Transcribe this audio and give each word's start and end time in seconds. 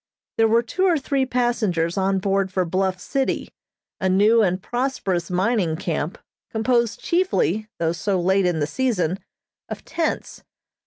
There 0.39 0.47
were 0.47 0.63
two 0.63 0.85
or 0.85 0.97
three 0.97 1.27
passengers 1.27 1.95
on 1.95 2.17
board 2.17 2.51
for 2.51 2.65
Bluff 2.65 2.99
City, 2.99 3.49
a 3.99 4.09
new 4.09 4.41
and 4.41 4.59
prosperous 4.59 5.29
mining 5.29 5.75
camp, 5.75 6.17
composed 6.49 6.99
chiefly, 7.03 7.67
though 7.77 7.91
so 7.91 8.19
late 8.19 8.47
in 8.47 8.59
the 8.59 8.65
season, 8.65 9.19
of 9.69 9.85
tents. 9.85 10.41